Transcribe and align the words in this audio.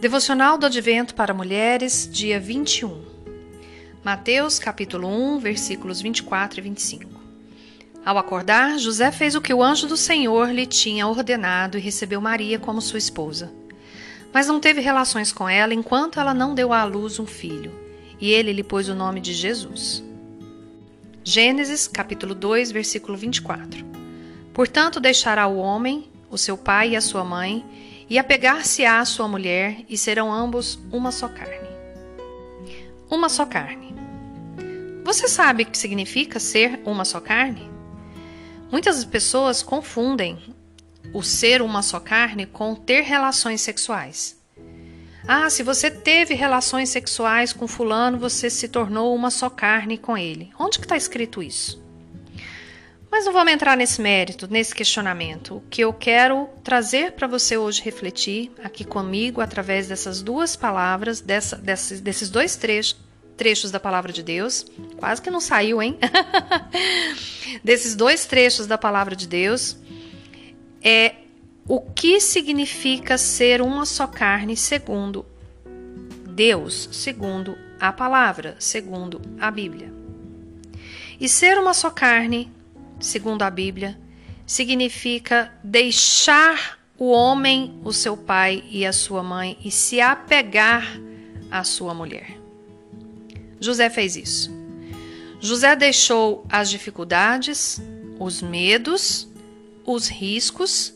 Devocional 0.00 0.56
do 0.56 0.64
Advento 0.64 1.14
para 1.14 1.34
Mulheres, 1.34 2.08
dia 2.10 2.40
21. 2.40 3.04
Mateus, 4.02 4.58
capítulo 4.58 5.06
1, 5.06 5.40
versículos 5.40 6.00
24 6.00 6.58
e 6.58 6.62
25. 6.62 7.20
Ao 8.02 8.16
acordar, 8.16 8.78
José 8.78 9.12
fez 9.12 9.34
o 9.34 9.42
que 9.42 9.52
o 9.52 9.62
anjo 9.62 9.86
do 9.86 9.98
Senhor 9.98 10.54
lhe 10.54 10.64
tinha 10.64 11.06
ordenado 11.06 11.76
e 11.76 11.82
recebeu 11.82 12.18
Maria 12.18 12.58
como 12.58 12.80
sua 12.80 12.98
esposa. 12.98 13.52
Mas 14.32 14.46
não 14.46 14.58
teve 14.58 14.80
relações 14.80 15.34
com 15.34 15.46
ela 15.46 15.74
enquanto 15.74 16.18
ela 16.18 16.32
não 16.32 16.54
deu 16.54 16.72
à 16.72 16.82
luz 16.84 17.18
um 17.18 17.26
filho, 17.26 17.70
e 18.18 18.30
ele 18.30 18.54
lhe 18.54 18.62
pôs 18.64 18.88
o 18.88 18.94
nome 18.94 19.20
de 19.20 19.34
Jesus. 19.34 20.02
Gênesis, 21.22 21.86
capítulo 21.86 22.34
2, 22.34 22.72
versículo 22.72 23.18
24. 23.18 23.84
Portanto, 24.54 24.98
deixará 24.98 25.46
o 25.46 25.58
homem, 25.58 26.08
o 26.30 26.38
seu 26.38 26.56
pai 26.56 26.92
e 26.92 26.96
a 26.96 27.02
sua 27.02 27.22
mãe, 27.22 27.62
e 28.10 28.18
apegar-se-á 28.18 28.98
à 28.98 29.04
sua 29.04 29.28
mulher, 29.28 29.84
e 29.88 29.96
serão 29.96 30.32
ambos 30.32 30.80
uma 30.92 31.12
só 31.12 31.28
carne. 31.28 31.68
Uma 33.08 33.28
só 33.28 33.46
carne. 33.46 33.94
Você 35.04 35.28
sabe 35.28 35.62
o 35.62 35.66
que 35.66 35.78
significa 35.78 36.40
ser 36.40 36.80
uma 36.84 37.04
só 37.04 37.20
carne? 37.20 37.70
Muitas 38.70 39.04
pessoas 39.04 39.62
confundem 39.62 40.38
o 41.14 41.22
ser 41.22 41.62
uma 41.62 41.82
só 41.82 42.00
carne 42.00 42.46
com 42.46 42.74
ter 42.74 43.02
relações 43.02 43.60
sexuais. 43.60 44.36
Ah, 45.26 45.48
se 45.48 45.62
você 45.62 45.88
teve 45.88 46.34
relações 46.34 46.88
sexuais 46.88 47.52
com 47.52 47.68
fulano, 47.68 48.18
você 48.18 48.50
se 48.50 48.68
tornou 48.68 49.14
uma 49.14 49.30
só 49.30 49.48
carne 49.48 49.96
com 49.96 50.18
ele. 50.18 50.50
Onde 50.58 50.78
que 50.78 50.84
está 50.84 50.96
escrito 50.96 51.42
isso? 51.42 51.80
Mas 53.10 53.24
não 53.24 53.32
vamos 53.32 53.52
entrar 53.52 53.76
nesse 53.76 54.00
mérito, 54.00 54.46
nesse 54.48 54.72
questionamento. 54.72 55.56
O 55.56 55.62
que 55.68 55.82
eu 55.82 55.92
quero 55.92 56.48
trazer 56.62 57.12
para 57.12 57.26
você 57.26 57.56
hoje 57.56 57.82
refletir 57.82 58.52
aqui 58.62 58.84
comigo, 58.84 59.40
através 59.40 59.88
dessas 59.88 60.22
duas 60.22 60.54
palavras, 60.54 61.20
dessa, 61.20 61.56
desses, 61.56 62.00
desses 62.00 62.30
dois 62.30 62.54
trechos, 62.54 62.96
trechos 63.36 63.72
da 63.72 63.80
palavra 63.80 64.12
de 64.12 64.22
Deus. 64.22 64.64
Quase 64.96 65.20
que 65.20 65.30
não 65.30 65.40
saiu, 65.40 65.82
hein? 65.82 65.98
desses 67.64 67.96
dois 67.96 68.26
trechos 68.26 68.66
da 68.68 68.78
palavra 68.78 69.16
de 69.16 69.26
Deus. 69.26 69.76
É 70.80 71.14
o 71.66 71.80
que 71.80 72.20
significa 72.20 73.18
ser 73.18 73.60
uma 73.60 73.84
só 73.84 74.06
carne 74.06 74.56
segundo 74.56 75.26
Deus, 76.28 76.88
segundo 76.92 77.58
a 77.80 77.92
palavra, 77.92 78.54
segundo 78.58 79.20
a 79.40 79.50
Bíblia. 79.50 79.92
E 81.20 81.28
ser 81.28 81.58
uma 81.58 81.74
só 81.74 81.90
carne 81.90 82.50
segundo 83.00 83.42
a 83.42 83.50
Bíblia, 83.50 83.98
significa 84.46 85.52
deixar 85.62 86.78
o 86.98 87.10
homem, 87.10 87.80
o 87.82 87.92
seu 87.92 88.16
pai 88.16 88.62
e 88.70 88.84
a 88.84 88.92
sua 88.92 89.22
mãe 89.22 89.56
e 89.64 89.70
se 89.70 90.00
apegar 90.00 90.86
à 91.50 91.64
sua 91.64 91.94
mulher. 91.94 92.36
José 93.58 93.88
fez 93.88 94.16
isso. 94.16 94.50
José 95.40 95.74
deixou 95.74 96.44
as 96.50 96.68
dificuldades, 96.68 97.80
os 98.18 98.42
medos, 98.42 99.26
os 99.84 100.08
riscos. 100.08 100.92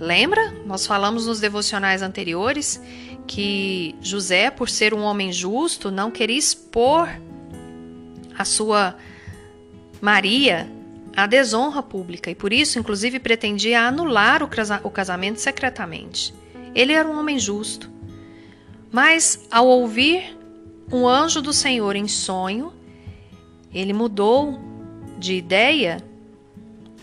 Lembra? 0.00 0.50
Nós 0.64 0.86
falamos 0.86 1.26
nos 1.26 1.38
devocionais 1.38 2.00
anteriores 2.00 2.80
que 3.26 3.94
José, 4.00 4.50
por 4.50 4.68
ser 4.68 4.94
um 4.94 5.02
homem 5.02 5.32
justo, 5.32 5.90
não 5.90 6.10
queria 6.10 6.38
expor 6.38 7.08
a 8.36 8.44
sua 8.44 8.96
Maria 10.00 10.68
a 11.16 11.26
desonra 11.26 11.82
pública 11.82 12.30
e 12.30 12.34
por 12.34 12.52
isso, 12.52 12.78
inclusive, 12.78 13.18
pretendia 13.18 13.86
anular 13.86 14.42
o 14.42 14.90
casamento 14.90 15.40
secretamente. 15.40 16.34
Ele 16.74 16.92
era 16.92 17.08
um 17.08 17.18
homem 17.18 17.38
justo. 17.38 17.90
Mas, 18.90 19.46
ao 19.50 19.66
ouvir 19.66 20.36
um 20.90 21.06
anjo 21.06 21.40
do 21.40 21.52
Senhor 21.52 21.96
em 21.96 22.08
sonho, 22.08 22.72
ele 23.72 23.92
mudou 23.92 24.58
de 25.18 25.34
ideia? 25.34 26.02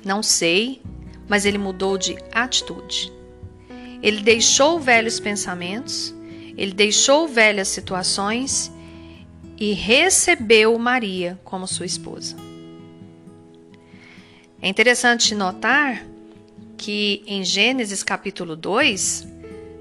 Não 0.04 0.22
sei, 0.22 0.82
mas 1.28 1.46
ele 1.46 1.58
mudou 1.58 1.98
de 1.98 2.18
atitude. 2.32 3.12
Ele 4.02 4.22
deixou 4.22 4.80
velhos 4.80 5.20
pensamentos, 5.20 6.16
ele 6.58 6.74
deixou 6.74 7.28
velhas 7.28 7.68
situações 7.68 8.72
e 9.58 9.74
recebeu 9.74 10.78
Maria 10.80 11.40
como 11.44 11.68
sua 11.68 11.86
esposa. 11.86 12.49
É 14.62 14.68
interessante 14.68 15.34
notar 15.34 16.06
que 16.78 17.24
em 17.26 17.46
Gênesis 17.46 18.04
capítulo 18.04 18.58
2, 18.58 19.26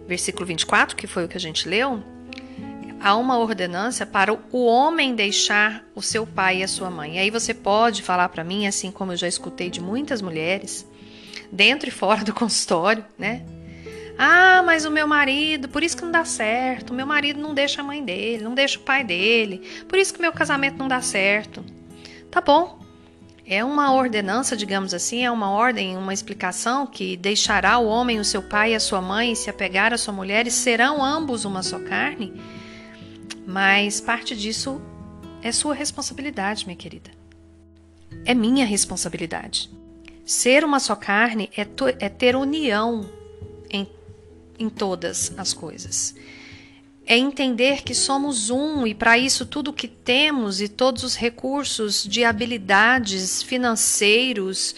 versículo 0.07 0.47
24, 0.47 0.95
que 0.95 1.09
foi 1.09 1.25
o 1.25 1.29
que 1.29 1.37
a 1.37 1.41
gente 1.41 1.69
leu, 1.69 2.01
há 3.01 3.17
uma 3.17 3.39
ordenança 3.39 4.07
para 4.07 4.33
o 4.33 4.65
homem 4.65 5.17
deixar 5.17 5.85
o 5.97 6.03
seu 6.03 6.25
pai 6.25 6.59
e 6.59 6.63
a 6.63 6.69
sua 6.69 6.91
mãe. 6.91 7.17
E 7.17 7.19
aí 7.19 7.31
você 7.31 7.53
pode 7.53 8.03
falar 8.03 8.29
para 8.29 8.45
mim, 8.45 8.69
assim 8.69 8.93
como 8.93 9.13
eu 9.13 9.17
já 9.17 9.27
escutei 9.27 9.69
de 9.69 9.81
muitas 9.81 10.23
mulheres, 10.23 10.87
dentro 11.51 11.89
e 11.89 11.93
fora 11.93 12.23
do 12.23 12.33
consultório, 12.35 13.05
né? 13.19 13.45
Ah, 14.17 14.63
mas 14.65 14.85
o 14.85 14.93
meu 14.93 15.09
marido, 15.09 15.69
por 15.69 15.83
isso 15.83 15.97
que 15.97 16.05
não 16.05 16.13
dá 16.13 16.25
certo. 16.25 16.91
O 16.91 16.95
meu 16.95 17.07
marido 17.07 17.41
não 17.41 17.53
deixa 17.53 17.81
a 17.81 17.85
mãe 17.85 18.05
dele, 18.05 18.45
não 18.45 18.55
deixa 18.55 18.79
o 18.79 18.83
pai 18.83 19.03
dele. 19.03 19.63
Por 19.89 19.99
isso 19.99 20.15
que 20.15 20.21
meu 20.21 20.33
casamento 20.33 20.77
não 20.77 20.87
dá 20.87 21.01
certo. 21.01 21.65
Tá 22.31 22.41
bom, 22.41 22.79
é 23.51 23.65
uma 23.65 23.95
ordenança, 23.95 24.55
digamos 24.55 24.93
assim, 24.93 25.25
é 25.25 25.31
uma 25.31 25.51
ordem, 25.51 25.97
uma 25.97 26.13
explicação 26.13 26.87
que 26.87 27.17
deixará 27.17 27.79
o 27.79 27.87
homem 27.87 28.21
o 28.21 28.25
seu 28.25 28.43
pai 28.43 28.73
e 28.73 28.75
a 28.75 28.81
sua 28.81 29.01
mãe 29.01 29.35
se 29.35 29.49
apegar 29.49 29.91
à 29.91 29.97
sua 29.97 30.13
mulher 30.13 30.47
e 30.47 30.51
serão 30.51 31.03
ambos 31.03 31.47
uma 31.47 31.63
só 31.63 31.79
carne. 31.79 32.35
Mas 33.47 34.03
parte 34.03 34.37
disso 34.37 34.83
é 35.43 35.51
sua 35.51 35.75
responsabilidade, 35.75 36.67
minha 36.67 36.77
querida. 36.77 37.11
É 38.27 38.35
minha 38.35 38.67
responsabilidade. 38.67 39.71
Ser 40.27 40.63
uma 40.63 40.79
só 40.79 40.95
carne 40.95 41.49
é, 41.57 41.67
é 42.01 42.09
ter 42.11 42.37
união 42.37 43.09
em, 43.71 43.89
em 44.59 44.69
todas 44.69 45.33
as 45.39 45.55
coisas 45.55 46.15
é 47.11 47.17
entender 47.17 47.83
que 47.83 47.95
somos 47.95 48.51
um 48.51 48.87
e 48.87 48.95
para 48.95 49.17
isso 49.17 49.47
tudo 49.47 49.73
que 49.73 49.89
temos 49.89 50.61
e 50.61 50.69
todos 50.69 51.03
os 51.03 51.17
recursos 51.17 52.05
de 52.07 52.23
habilidades 52.23 53.43
financeiros, 53.43 54.75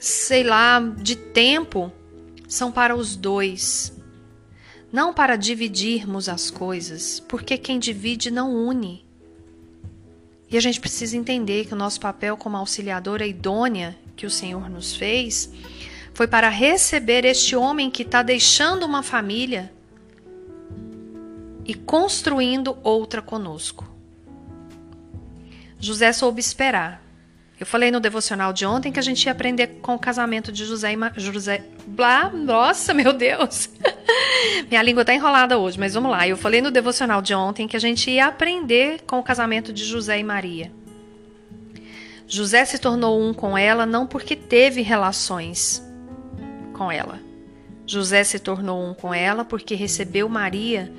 sei 0.00 0.44
lá, 0.44 0.80
de 0.80 1.14
tempo, 1.14 1.92
são 2.48 2.72
para 2.72 2.96
os 2.96 3.14
dois. 3.14 3.92
Não 4.90 5.12
para 5.12 5.36
dividirmos 5.36 6.26
as 6.26 6.50
coisas, 6.50 7.20
porque 7.20 7.58
quem 7.58 7.78
divide 7.78 8.30
não 8.30 8.54
une. 8.54 9.04
E 10.50 10.56
a 10.56 10.60
gente 10.60 10.80
precisa 10.80 11.18
entender 11.18 11.66
que 11.66 11.74
o 11.74 11.76
nosso 11.76 12.00
papel 12.00 12.34
como 12.34 12.56
auxiliadora 12.56 13.26
idônea 13.26 13.94
que 14.16 14.24
o 14.24 14.30
Senhor 14.30 14.70
nos 14.70 14.96
fez 14.96 15.52
foi 16.14 16.26
para 16.26 16.48
receber 16.48 17.26
este 17.26 17.54
homem 17.54 17.90
que 17.90 18.04
está 18.04 18.22
deixando 18.22 18.86
uma 18.86 19.02
família 19.02 19.70
e 21.72 21.74
construindo 21.74 22.76
outra 22.82 23.22
conosco. 23.22 23.90
José 25.80 26.12
soube 26.12 26.38
esperar. 26.38 27.02
Eu 27.58 27.64
falei 27.64 27.90
no 27.90 27.98
devocional 27.98 28.52
de 28.52 28.66
ontem 28.66 28.92
que 28.92 28.98
a 28.98 29.02
gente 29.02 29.24
ia 29.24 29.32
aprender 29.32 29.78
com 29.80 29.94
o 29.94 29.98
casamento 29.98 30.52
de 30.52 30.66
José 30.66 30.92
e 30.92 30.96
Ma 30.96 31.10
José. 31.16 31.64
Blá, 31.86 32.28
nossa, 32.28 32.92
meu 32.92 33.14
Deus! 33.14 33.70
Minha 34.68 34.82
língua 34.82 35.02
tá 35.02 35.14
enrolada 35.14 35.56
hoje, 35.56 35.80
mas 35.80 35.94
vamos 35.94 36.10
lá. 36.10 36.28
Eu 36.28 36.36
falei 36.36 36.60
no 36.60 36.70
devocional 36.70 37.22
de 37.22 37.34
ontem 37.34 37.66
que 37.66 37.76
a 37.76 37.80
gente 37.80 38.10
ia 38.10 38.26
aprender 38.26 39.00
com 39.06 39.18
o 39.18 39.22
casamento 39.22 39.72
de 39.72 39.82
José 39.82 40.18
e 40.18 40.22
Maria. 40.24 40.70
José 42.28 42.66
se 42.66 42.78
tornou 42.78 43.18
um 43.18 43.32
com 43.32 43.56
ela 43.56 43.86
não 43.86 44.06
porque 44.06 44.36
teve 44.36 44.82
relações 44.82 45.82
com 46.74 46.92
ela. 46.92 47.18
José 47.86 48.24
se 48.24 48.38
tornou 48.38 48.84
um 48.84 48.92
com 48.92 49.14
ela 49.14 49.42
porque 49.42 49.74
recebeu 49.74 50.28
Maria 50.28 50.92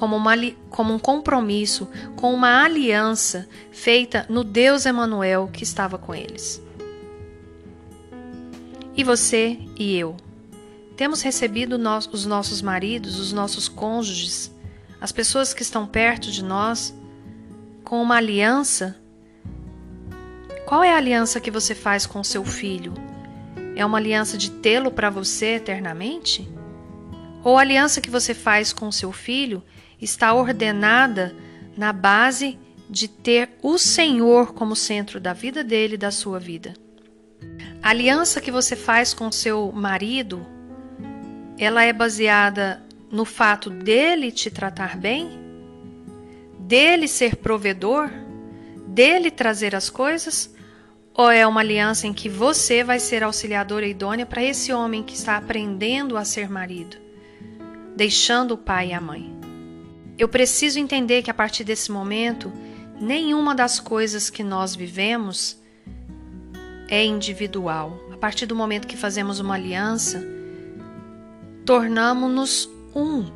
como, 0.00 0.16
uma, 0.16 0.32
como 0.70 0.94
um 0.94 0.98
compromisso, 0.98 1.86
com 2.16 2.32
uma 2.32 2.64
aliança 2.64 3.46
feita 3.70 4.24
no 4.30 4.42
Deus 4.42 4.86
Emanuel 4.86 5.50
que 5.52 5.62
estava 5.62 5.98
com 5.98 6.14
eles. 6.14 6.62
E 8.96 9.04
você 9.04 9.58
e 9.78 9.94
eu 9.94 10.16
temos 10.96 11.20
recebido 11.20 11.78
os 12.12 12.24
nossos 12.24 12.62
maridos, 12.62 13.18
os 13.18 13.30
nossos 13.30 13.68
cônjuges, 13.68 14.50
as 14.98 15.12
pessoas 15.12 15.52
que 15.52 15.62
estão 15.62 15.86
perto 15.86 16.30
de 16.30 16.42
nós, 16.42 16.94
com 17.84 18.02
uma 18.02 18.16
aliança? 18.16 18.96
Qual 20.64 20.82
é 20.82 20.94
a 20.94 20.96
aliança 20.96 21.40
que 21.40 21.50
você 21.50 21.74
faz 21.74 22.06
com 22.06 22.24
seu 22.24 22.42
filho? 22.42 22.94
É 23.76 23.84
uma 23.84 23.98
aliança 23.98 24.38
de 24.38 24.50
tê-lo 24.50 24.90
para 24.90 25.10
você 25.10 25.56
eternamente? 25.56 26.50
Ou 27.44 27.58
a 27.58 27.60
aliança 27.60 28.00
que 28.00 28.10
você 28.10 28.34
faz 28.34 28.72
com 28.72 28.90
seu 28.90 29.12
filho 29.12 29.62
está 30.00 30.32
ordenada 30.32 31.34
na 31.76 31.92
base 31.92 32.58
de 32.88 33.06
ter 33.06 33.50
o 33.62 33.78
Senhor 33.78 34.52
como 34.52 34.74
centro 34.74 35.20
da 35.20 35.32
vida 35.32 35.62
dele 35.62 35.94
e 35.94 35.98
da 35.98 36.10
sua 36.10 36.38
vida. 36.38 36.74
A 37.82 37.90
aliança 37.90 38.40
que 38.40 38.50
você 38.50 38.76
faz 38.76 39.14
com 39.14 39.30
seu 39.30 39.72
marido, 39.72 40.44
ela 41.58 41.84
é 41.84 41.92
baseada 41.92 42.82
no 43.10 43.24
fato 43.24 43.70
dele 43.70 44.30
te 44.30 44.50
tratar 44.50 44.96
bem? 44.96 45.30
Dele 46.58 47.08
ser 47.08 47.36
provedor? 47.36 48.10
Dele 48.86 49.30
trazer 49.30 49.74
as 49.74 49.88
coisas? 49.88 50.54
Ou 51.14 51.30
é 51.30 51.46
uma 51.46 51.60
aliança 51.60 52.06
em 52.06 52.12
que 52.12 52.28
você 52.28 52.84
vai 52.84 53.00
ser 53.00 53.22
auxiliadora 53.22 53.86
idônea 53.86 54.26
para 54.26 54.42
esse 54.42 54.72
homem 54.72 55.02
que 55.02 55.14
está 55.14 55.36
aprendendo 55.36 56.16
a 56.16 56.24
ser 56.24 56.48
marido, 56.48 56.96
deixando 57.96 58.52
o 58.52 58.58
pai 58.58 58.88
e 58.88 58.92
a 58.92 59.00
mãe? 59.00 59.39
Eu 60.20 60.28
preciso 60.28 60.78
entender 60.78 61.22
que 61.22 61.30
a 61.30 61.34
partir 61.34 61.64
desse 61.64 61.90
momento, 61.90 62.52
nenhuma 63.00 63.54
das 63.54 63.80
coisas 63.80 64.28
que 64.28 64.44
nós 64.44 64.76
vivemos 64.76 65.56
é 66.88 67.02
individual. 67.02 67.98
A 68.12 68.18
partir 68.18 68.44
do 68.44 68.54
momento 68.54 68.86
que 68.86 68.98
fazemos 68.98 69.40
uma 69.40 69.54
aliança, 69.54 70.22
tornamos-nos 71.64 72.68
um. 72.94 73.32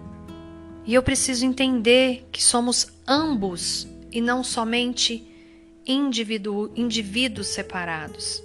E 0.84 0.92
eu 0.92 1.02
preciso 1.02 1.46
entender 1.46 2.28
que 2.30 2.44
somos 2.44 2.88
ambos 3.08 3.88
e 4.12 4.20
não 4.20 4.44
somente 4.44 5.26
indivíduo, 5.86 6.70
indivíduos 6.76 7.46
separados. 7.46 8.42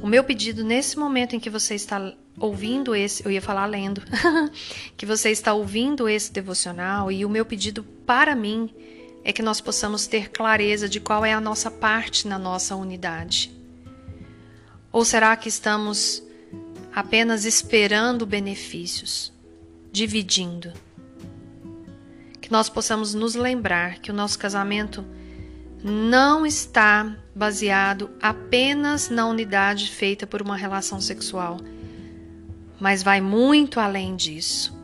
O 0.00 0.06
meu 0.06 0.22
pedido 0.22 0.62
nesse 0.62 0.96
momento 0.96 1.34
em 1.34 1.40
que 1.40 1.50
você 1.50 1.74
está 1.74 2.14
ouvindo 2.38 2.94
esse, 2.94 3.24
eu 3.24 3.30
ia 3.30 3.40
falar 3.42 3.66
lendo, 3.66 4.02
que 4.96 5.06
você 5.06 5.30
está 5.30 5.54
ouvindo 5.54 6.08
esse 6.08 6.32
devocional 6.32 7.10
e 7.10 7.24
o 7.24 7.30
meu 7.30 7.44
pedido 7.44 7.82
para 8.04 8.34
mim 8.34 8.70
é 9.24 9.32
que 9.32 9.42
nós 9.42 9.60
possamos 9.60 10.06
ter 10.06 10.30
clareza 10.30 10.88
de 10.88 11.00
qual 11.00 11.24
é 11.24 11.32
a 11.32 11.40
nossa 11.40 11.70
parte 11.70 12.28
na 12.28 12.38
nossa 12.38 12.76
unidade. 12.76 13.52
Ou 14.92 15.04
será 15.04 15.36
que 15.36 15.48
estamos 15.48 16.22
apenas 16.94 17.44
esperando 17.44 18.24
benefícios, 18.24 19.32
dividindo? 19.90 20.72
Que 22.40 22.52
nós 22.52 22.68
possamos 22.68 23.14
nos 23.14 23.34
lembrar 23.34 23.98
que 23.98 24.10
o 24.10 24.14
nosso 24.14 24.38
casamento 24.38 25.04
não 25.82 26.46
está 26.46 27.16
baseado 27.34 28.10
apenas 28.22 29.10
na 29.10 29.26
unidade 29.26 29.90
feita 29.90 30.26
por 30.26 30.40
uma 30.40 30.56
relação 30.56 31.00
sexual, 31.00 31.58
mas 32.80 33.02
vai 33.02 33.20
muito 33.20 33.80
além 33.80 34.16
disso 34.16 34.76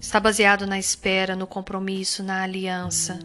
está 0.00 0.20
baseado 0.20 0.66
na 0.66 0.78
espera, 0.78 1.34
no 1.34 1.46
compromisso, 1.46 2.22
na 2.22 2.42
aliança, 2.42 3.18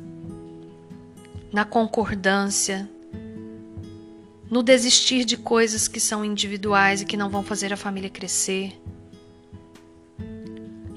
na 1.52 1.64
concordância, 1.64 2.90
no 4.50 4.64
desistir 4.64 5.24
de 5.24 5.38
coisas 5.38 5.88
que 5.88 6.00
são 6.00 6.26
individuais 6.26 7.02
e 7.02 7.06
que 7.06 7.18
não 7.18 7.30
vão 7.30 7.44
fazer 7.44 7.72
a 7.72 7.78
família 7.78 8.10
crescer, 8.10 8.80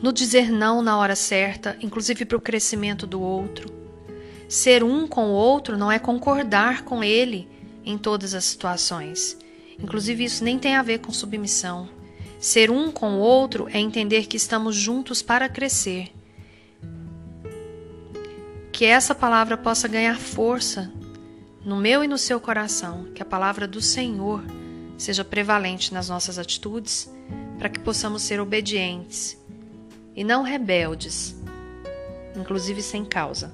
no 0.02 0.12
dizer 0.12 0.50
não 0.50 0.82
na 0.82 0.96
hora 0.96 1.16
certa, 1.16 1.76
inclusive 1.81 2.25
para 2.25 2.37
o 2.37 2.40
crescimento 2.40 3.06
do 3.06 3.20
outro. 3.20 3.75
Ser 4.48 4.84
um 4.84 5.06
com 5.06 5.26
o 5.26 5.32
outro 5.32 5.76
não 5.76 5.90
é 5.90 5.98
concordar 5.98 6.82
com 6.82 7.02
ele 7.02 7.48
em 7.84 7.98
todas 7.98 8.32
as 8.34 8.44
situações. 8.44 9.37
Inclusive, 9.78 10.25
isso 10.25 10.44
nem 10.44 10.58
tem 10.58 10.76
a 10.76 10.82
ver 10.82 10.98
com 10.98 11.12
submissão. 11.12 11.95
Ser 12.38 12.70
um 12.70 12.90
com 12.92 13.14
o 13.14 13.18
outro 13.18 13.68
é 13.72 13.78
entender 13.78 14.26
que 14.26 14.36
estamos 14.36 14.76
juntos 14.76 15.22
para 15.22 15.48
crescer. 15.48 16.12
Que 18.70 18.84
essa 18.84 19.14
palavra 19.14 19.56
possa 19.56 19.88
ganhar 19.88 20.18
força 20.18 20.92
no 21.64 21.76
meu 21.76 22.04
e 22.04 22.08
no 22.08 22.18
seu 22.18 22.38
coração, 22.38 23.06
que 23.14 23.22
a 23.22 23.26
palavra 23.26 23.66
do 23.66 23.80
Senhor 23.80 24.42
seja 24.98 25.24
prevalente 25.24 25.92
nas 25.92 26.08
nossas 26.08 26.38
atitudes, 26.38 27.10
para 27.58 27.68
que 27.68 27.80
possamos 27.80 28.22
ser 28.22 28.38
obedientes 28.38 29.36
e 30.14 30.22
não 30.22 30.42
rebeldes, 30.42 31.34
inclusive 32.36 32.82
sem 32.82 33.04
causa. 33.04 33.52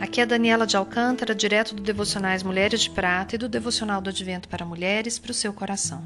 Aqui 0.00 0.20
é 0.20 0.26
Daniela 0.26 0.66
de 0.66 0.76
Alcântara, 0.76 1.34
direto 1.34 1.74
do 1.74 1.82
Devocionais 1.82 2.42
Mulheres 2.42 2.80
de 2.80 2.90
Prata 2.90 3.34
e 3.34 3.38
do 3.38 3.48
Devocional 3.48 4.00
do 4.00 4.10
Advento 4.10 4.48
para 4.48 4.64
Mulheres, 4.64 5.18
para 5.18 5.30
o 5.30 5.34
seu 5.34 5.52
coração. 5.52 6.04